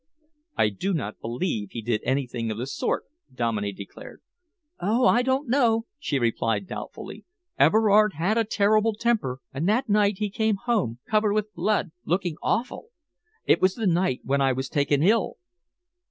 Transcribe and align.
"I 0.57 0.69
do 0.69 0.95
not 0.95 1.19
believe 1.21 1.69
he 1.69 1.83
did 1.83 2.01
anything 2.03 2.49
of 2.49 2.57
the 2.57 2.65
sort," 2.65 3.05
Dominey 3.31 3.71
declared. 3.71 4.23
"Oh, 4.79 5.05
I 5.05 5.21
don't 5.21 5.47
know," 5.47 5.85
she 5.99 6.17
replied 6.17 6.65
doubtfully. 6.65 7.23
"Everard 7.59 8.13
had 8.13 8.35
a 8.35 8.43
terrible 8.43 8.95
temper, 8.95 9.41
and 9.53 9.69
that 9.69 9.89
night 9.89 10.17
he 10.17 10.31
came 10.31 10.55
home 10.55 10.97
covered 11.07 11.33
with 11.33 11.53
blood, 11.53 11.91
looking 12.03 12.35
awful! 12.41 12.87
It 13.45 13.61
was 13.61 13.75
the 13.75 13.85
night 13.85 14.21
when 14.23 14.41
I 14.41 14.53
was 14.53 14.69
taken 14.69 15.03
ill." 15.03 15.37